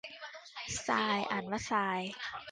[0.87, 2.01] ทราย อ่านว่าซาย